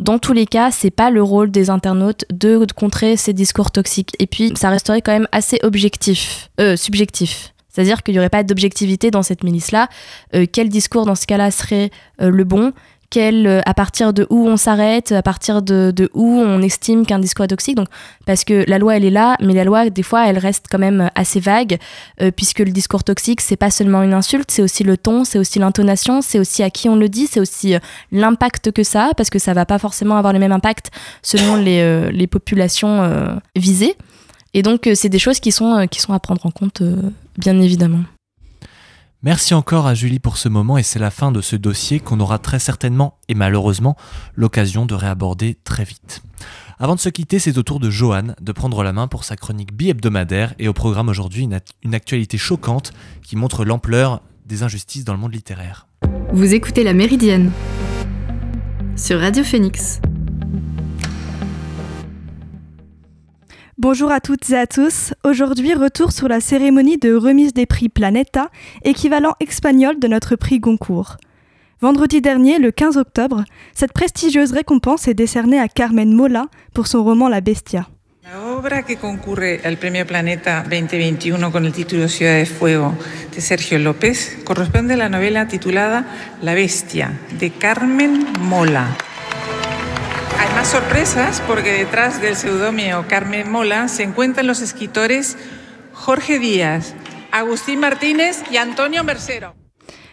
[0.00, 4.16] dans tous les cas, c'est pas le rôle des internautes de, contrer ces discours toxiques.
[4.18, 7.51] Et puis, ça resterait quand même assez objectif, euh, subjectif.
[7.72, 9.88] C'est-à-dire qu'il n'y aurait pas d'objectivité dans cette milice-là.
[10.52, 12.72] quel discours, dans ce cas-là, serait le bon?
[13.16, 17.44] Euh, à partir de où on s'arrête, à partir de, où on estime qu'un discours
[17.44, 17.76] est toxique?
[17.76, 17.88] Donc,
[18.26, 20.78] parce que la loi, elle est là, mais la loi, des fois, elle reste quand
[20.78, 21.78] même assez vague,
[22.20, 25.38] euh, puisque le discours toxique, c'est pas seulement une insulte, c'est aussi le ton, c'est
[25.38, 27.78] aussi l'intonation, c'est aussi à qui on le dit, c'est aussi euh,
[28.12, 30.90] l'impact que ça parce que ça va pas forcément avoir le même impact
[31.22, 33.96] selon les, les populations visées.
[34.54, 36.82] Et donc, c'est des choses qui sont, qui sont à prendre en compte,
[37.38, 38.04] bien évidemment.
[39.24, 42.18] Merci encore à Julie pour ce moment et c'est la fin de ce dossier qu'on
[42.18, 43.96] aura très certainement et malheureusement
[44.34, 46.22] l'occasion de réaborder très vite.
[46.80, 49.36] Avant de se quitter, c'est au tour de Johan de prendre la main pour sa
[49.36, 55.04] chronique bi-hebdomadaire et au programme aujourd'hui une, une actualité choquante qui montre l'ampleur des injustices
[55.04, 55.86] dans le monde littéraire.
[56.32, 57.52] Vous écoutez La Méridienne
[58.96, 60.00] sur Radio Phoenix.
[63.82, 65.12] Bonjour à toutes et à tous.
[65.24, 68.48] Aujourd'hui, retour sur la cérémonie de remise des prix Planeta,
[68.84, 71.16] équivalent espagnol de notre prix Goncourt.
[71.80, 73.42] Vendredi dernier, le 15 octobre,
[73.74, 77.88] cette prestigieuse récompense est décernée à Carmen Mola pour son roman La Bestia.
[78.22, 82.94] La obra que concurre al Premio Planeta 2021 con el título Ciudad de Fuego
[83.34, 86.06] de Sergio López corresponde a la novela titulada
[86.40, 88.96] La Bestia de Carmen Mola.
[90.42, 95.38] Hay más sorpresas porque detrás del seudónimo Carmen Mola se encuentran los escritores
[95.92, 96.96] Jorge Díaz,
[97.30, 99.54] Agustín Martínez y Antonio Mercero.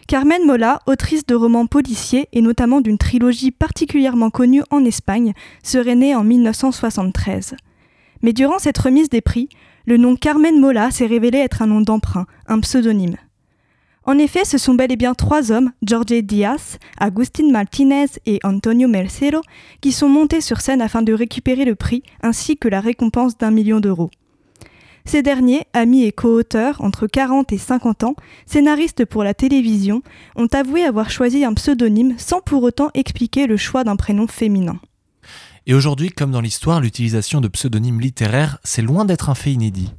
[0.07, 5.95] Carmen Mola, autrice de romans policiers et notamment d'une trilogie particulièrement connue en Espagne, serait
[5.95, 7.55] née en 1973.
[8.21, 9.49] Mais durant cette remise des prix,
[9.87, 13.17] le nom Carmen Mola s'est révélé être un nom d'emprunt, un pseudonyme.
[14.09, 18.87] En effet, ce sont bel et bien trois hommes, Jorge Diaz, Agustin Martinez et Antonio
[18.87, 19.41] Mercero,
[19.81, 23.51] qui sont montés sur scène afin de récupérer le prix ainsi que la récompense d'un
[23.51, 24.09] million d'euros.
[25.05, 28.15] Ces derniers, amis et co-auteurs entre 40 et 50 ans,
[28.47, 30.01] scénaristes pour la télévision,
[30.35, 34.79] ont avoué avoir choisi un pseudonyme sans pour autant expliquer le choix d'un prénom féminin.
[35.69, 39.93] Et aujourd'hui, comme dans l'histoire, l'utilisation de pseudonymes littéraires, c'est loin d'être un fait inédit.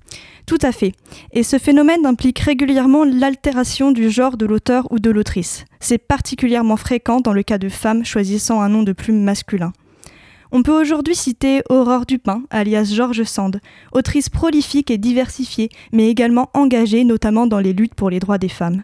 [0.44, 0.94] Tout à fait.
[1.30, 5.64] Et ce phénomène implique régulièrement l'altération du genre de l'auteur ou de l'autrice.
[5.78, 9.72] C'est particulièrement fréquent dans le cas de femmes choisissant un nom de plume masculin.
[10.50, 13.60] On peut aujourd'hui citer Aurore Dupin, alias Georges Sand,
[13.92, 18.48] autrice prolifique et diversifiée, mais également engagée notamment dans les luttes pour les droits des
[18.48, 18.82] femmes.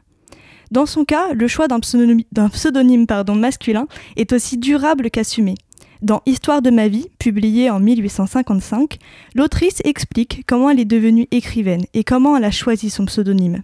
[0.70, 5.57] Dans son cas, le choix d'un pseudonyme, masculin est aussi durable qu'assumé.
[6.03, 8.99] Dans Histoire de ma vie, publié en 1855,
[9.35, 13.63] l'autrice explique comment elle est devenue écrivaine et comment elle a choisi son pseudonyme.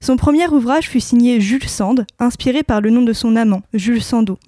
[0.00, 4.02] Son premier ouvrage fut signé Jules Sand, inspiré par le nom de son amant, Jules
[4.02, 4.38] Sandeau.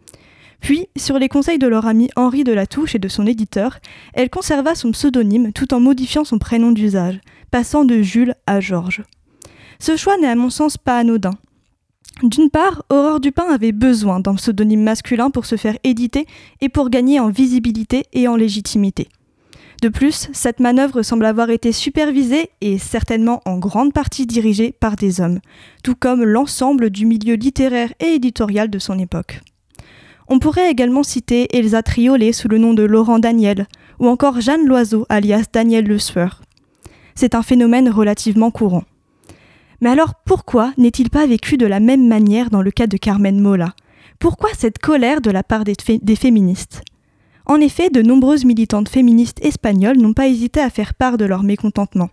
[0.61, 3.79] Puis, sur les conseils de leur ami Henri de la Touche et de son éditeur,
[4.13, 7.19] elle conserva son pseudonyme tout en modifiant son prénom d'usage,
[7.51, 9.03] passant de Jules à Georges.
[9.79, 11.33] Ce choix n'est à mon sens pas anodin.
[12.23, 16.27] D'une part, Aurore Dupin avait besoin d'un pseudonyme masculin pour se faire éditer
[16.61, 19.09] et pour gagner en visibilité et en légitimité.
[19.81, 24.97] De plus, cette manœuvre semble avoir été supervisée et certainement en grande partie dirigée par
[24.97, 25.41] des hommes,
[25.83, 29.41] tout comme l'ensemble du milieu littéraire et éditorial de son époque.
[30.29, 33.67] On pourrait également citer Elsa Triolet sous le nom de Laurent Daniel,
[33.99, 36.43] ou encore Jeanne Loiseau alias Daniel Le Sueur.
[37.15, 38.85] C'est un phénomène relativement courant.
[39.81, 43.40] Mais alors pourquoi n'est-il pas vécu de la même manière dans le cas de Carmen
[43.40, 43.75] Mola?
[44.19, 45.75] Pourquoi cette colère de la part des,
[46.16, 46.83] féministes?
[47.47, 51.43] En effet, de nombreuses militantes féministes espagnoles n'ont pas hésité à faire part de leur
[51.43, 52.11] mécontentement.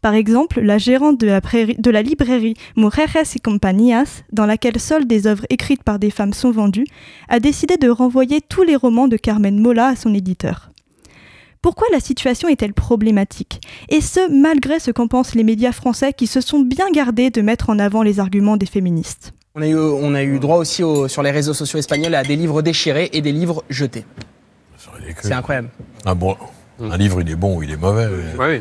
[0.00, 5.06] Par exemple, la gérante de la, de la librairie Mujeres y Compañías, dans laquelle seules
[5.06, 6.86] des œuvres écrites par des femmes sont vendues,
[7.28, 10.71] a décidé de renvoyer tous les romans de Carmen Mola à son éditeur.
[11.62, 13.60] Pourquoi la situation est-elle problématique?
[13.88, 17.40] Et ce, malgré ce qu'en pensent les médias français qui se sont bien gardés de
[17.40, 19.32] mettre en avant les arguments des féministes.
[19.54, 22.34] On a eu, on a eu droit aussi sur les réseaux sociaux espagnols à des
[22.34, 24.04] livres déchirés et des livres jetés.
[25.20, 25.68] C'est incroyable.
[26.04, 26.36] Ah bon,
[26.80, 28.08] un livre il est bon ou il est mauvais.
[28.40, 28.60] Oui.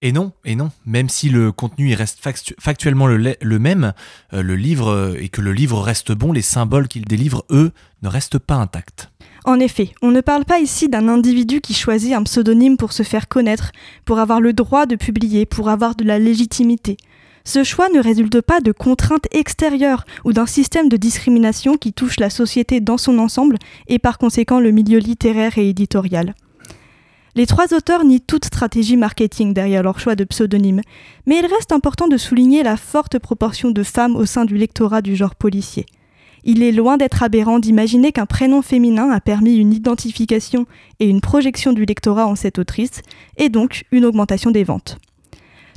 [0.00, 2.20] Et non, et non, même si le contenu il reste
[2.60, 3.92] factuellement le, le même,
[4.32, 7.72] euh, le livre euh, et que le livre reste bon, les symboles qu'il délivre, eux,
[8.02, 9.10] ne restent pas intacts.
[9.44, 13.02] En effet, on ne parle pas ici d'un individu qui choisit un pseudonyme pour se
[13.02, 13.72] faire connaître,
[14.04, 16.96] pour avoir le droit de publier, pour avoir de la légitimité.
[17.44, 22.20] Ce choix ne résulte pas de contraintes extérieures ou d'un système de discrimination qui touche
[22.20, 26.34] la société dans son ensemble et par conséquent le milieu littéraire et éditorial.
[27.34, 30.82] Les trois auteurs nient toute stratégie marketing derrière leur choix de pseudonyme,
[31.24, 35.02] mais il reste important de souligner la forte proportion de femmes au sein du lectorat
[35.02, 35.86] du genre policier.
[36.44, 40.66] Il est loin d'être aberrant d'imaginer qu'un prénom féminin a permis une identification
[41.00, 43.02] et une projection du lectorat en cette autrice,
[43.36, 44.98] et donc une augmentation des ventes.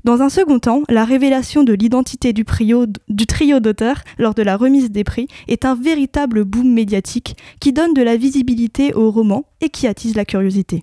[0.04, 2.88] Dans un second temps, la révélation de l'identité du, trio
[3.60, 8.02] d'auteurs lors de la remise des prix est un véritable boom médiatique qui donne de
[8.02, 10.82] la visibilité au roman et qui attise la curiosité.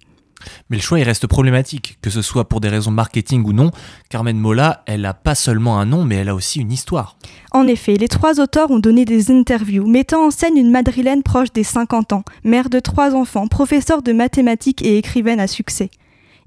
[0.70, 3.70] Mais le choix, il reste problématique, que ce soit pour des raisons marketing ou non.
[4.08, 7.16] Carmen Mola, elle n'a pas seulement un nom, mais elle a aussi une histoire.
[7.52, 11.52] En effet, les trois auteurs ont donné des interviews mettant en scène une madrilène proche
[11.52, 15.90] des 50 ans, mère de trois enfants, professeure de mathématiques et écrivaine à succès.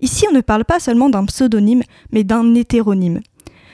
[0.02, 3.22] Ici, on ne parle pas seulement d'un pseudonyme, mais d'un hétéronyme.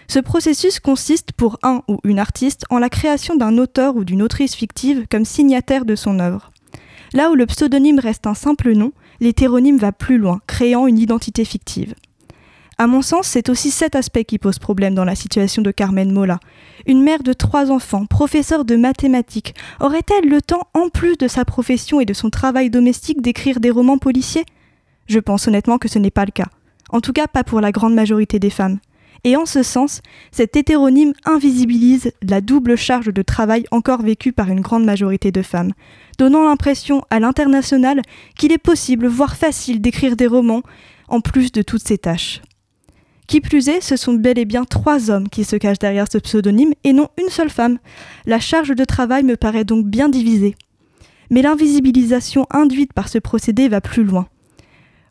[0.09, 4.21] Ce processus consiste pour un ou une artiste en la création d'un auteur ou d'une
[4.21, 6.51] autrice fictive comme signataire de son œuvre.
[7.13, 11.45] Là où le pseudonyme reste un simple nom, l'hétéronyme va plus loin, créant une identité
[11.45, 11.95] fictive.
[12.79, 16.11] À mon sens, c'est aussi cet aspect qui pose problème dans la situation de Carmen
[16.11, 16.39] Mola.
[16.85, 21.43] Une mère de trois enfants, professeure de mathématiques, aurait-elle le temps, en plus de sa
[21.43, 24.45] profession et de son travail domestique, d'écrire des romans policiers?
[25.07, 26.49] Je pense honnêtement que ce n'est pas le cas.
[26.89, 28.77] En tout cas, pas pour la grande majorité des femmes.
[29.23, 30.01] Et en ce sens,
[30.31, 35.41] cet hétéronyme invisibilise la double charge de travail encore vécue par une grande majorité de
[35.41, 35.73] femmes,
[36.17, 38.01] donnant l'impression à l'international
[38.37, 40.63] qu'il est possible, voire facile, d'écrire des romans
[41.07, 42.41] en plus de toutes ces tâches.
[43.27, 46.17] Qui plus est, ce sont bel et bien trois hommes qui se cachent derrière ce
[46.17, 47.77] pseudonyme et non une seule femme.
[48.25, 50.55] La charge de travail me paraît donc bien divisée.
[51.29, 54.27] Mais l'invisibilisation induite par ce procédé va plus loin.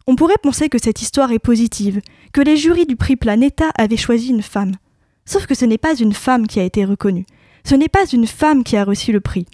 [0.08, 2.00] On pourrait penser que cette histoire est positive,
[2.32, 4.76] que les jurys du prix Planeta avaient choisi une femme.
[5.24, 7.26] Sauf que ce n'est pas une femme qui a été reconnue.
[7.64, 9.46] Ce n'est pas une femme qui a reçu le prix.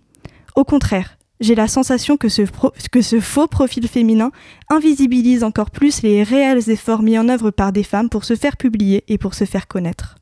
[0.54, 4.30] Au contraire, j'ai la sensation que ce, faux profil féminin
[4.68, 8.58] invisibilise encore plus les réels efforts mis en œuvre par des femmes pour se faire
[8.58, 10.16] publier et pour se faire connaître.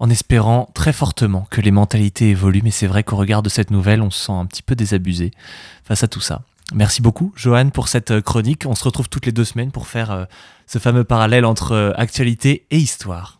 [0.00, 3.70] En espérant très fortement que les mentalités évoluent, mais c'est vrai qu'au regard de cette
[3.70, 5.30] nouvelle, on se sent un petit peu désabusé
[5.84, 6.42] face à tout ça.
[6.74, 8.64] Merci beaucoup, Johan, pour cette euh, chronique.
[8.66, 10.24] On se retrouve toutes les deux semaines pour faire euh,
[10.66, 13.38] ce fameux parallèle entre euh, actualité et histoire.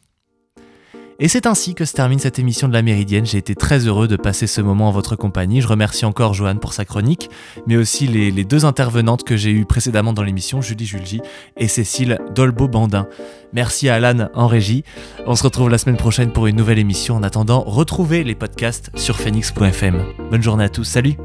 [1.21, 3.27] Et c'est ainsi que se termine cette émission de la Méridienne.
[3.27, 5.61] J'ai été très heureux de passer ce moment en votre compagnie.
[5.61, 7.29] Je remercie encore Joanne pour sa chronique,
[7.67, 11.21] mais aussi les, deux intervenantes que j'ai eues précédemment dans l'émission, Julie Julgi
[11.57, 13.09] et Cécile Dolbeau-Bandin.
[13.53, 14.85] Merci à Alan en régie.
[15.27, 17.17] On se retrouve la semaine prochaine pour une nouvelle émission.
[17.17, 20.05] En attendant, retrouvez les podcasts sur phoenix.fm.
[20.31, 21.17] Bonne journée à tous, salut